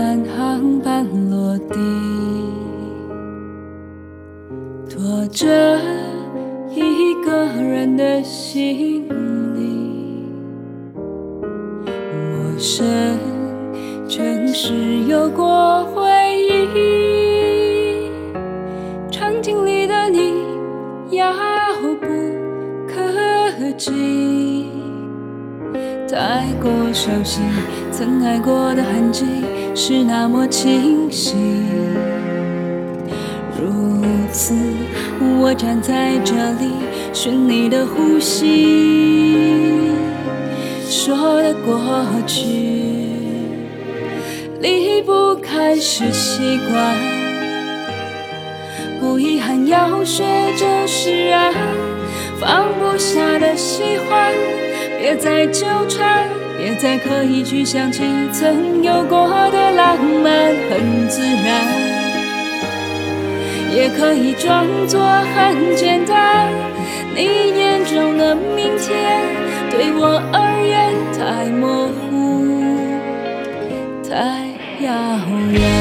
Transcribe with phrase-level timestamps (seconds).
[0.00, 1.74] 夜孤单航班落地，
[4.88, 5.46] 拖着
[6.70, 9.06] 一个人的行
[9.54, 10.24] 李，
[11.04, 13.18] 陌生
[14.08, 16.00] 城市有过回
[16.74, 18.10] 忆，
[19.10, 20.32] 场景里的你
[21.10, 21.30] 遥
[22.00, 22.06] 不
[22.88, 24.79] 可及。
[26.10, 27.40] 太过熟悉，
[27.92, 29.24] 曾爱过的痕迹
[29.76, 31.36] 是那么清晰。
[33.56, 34.52] 如此，
[35.40, 36.72] 我站在这里，
[37.12, 39.92] 寻你的呼吸。
[40.88, 41.78] 说的过
[42.26, 42.44] 去，
[44.60, 46.96] 离不开是习惯，
[49.00, 50.24] 不遗憾要学
[50.56, 51.54] 着释然，
[52.40, 54.34] 放不下的喜欢。
[55.00, 61.64] 别再纠缠，别再刻意去想起曾有过的浪漫，很自然，
[63.74, 66.52] 也可以装作很简单。
[67.14, 67.24] 你
[67.58, 69.22] 眼中的明天，
[69.70, 72.44] 对我而言太模糊，
[74.06, 74.14] 太
[74.84, 74.92] 遥
[75.50, 75.79] 远。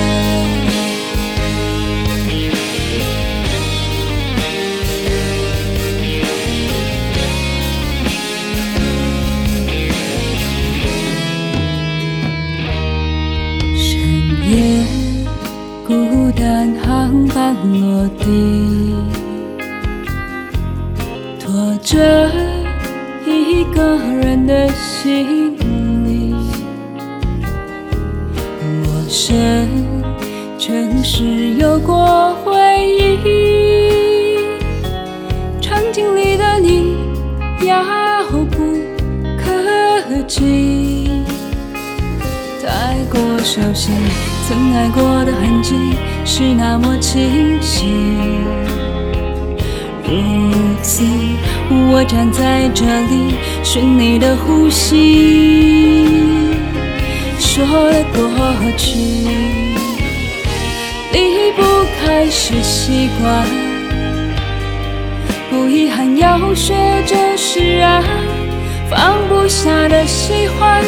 [16.81, 18.95] 航班落地，
[21.37, 22.31] 拖着
[23.25, 25.53] 一个人的行
[26.05, 26.33] 李，
[28.83, 29.67] 陌生
[30.57, 32.51] 城市有过回
[33.25, 34.37] 忆，
[35.59, 36.95] 场景里的你
[37.65, 37.83] 遥
[38.49, 38.77] 不
[39.37, 41.08] 可及，
[43.43, 43.91] 熟悉。
[44.47, 45.75] 曾爱过的痕迹
[46.25, 47.85] 是那么清晰，
[50.03, 50.11] 如
[50.81, 51.03] 此，
[51.69, 56.07] 我站在这里，寻你的呼吸。
[57.37, 58.21] 说的过
[58.77, 58.97] 去，
[61.11, 61.61] 离不
[61.99, 63.45] 开是习惯，
[65.49, 66.73] 不遗憾要学
[67.05, 68.03] 着释然，
[68.89, 70.83] 放不下的喜欢，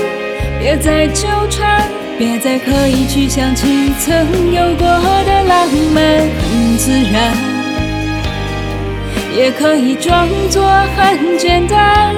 [0.61, 1.89] 别再纠缠。
[2.19, 4.85] 别再刻意去想起曾有过
[5.25, 7.33] 的浪漫，很自然，
[9.35, 10.63] 也可以装作
[10.95, 12.13] 很简单。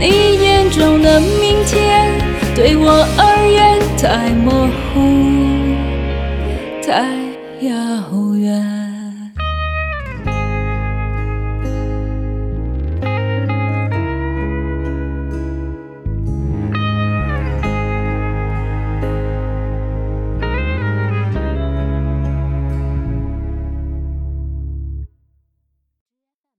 [0.00, 2.10] 你眼中的明天，
[2.54, 4.96] 对我而言太模糊，
[6.82, 7.04] 太
[7.66, 8.83] 遥远。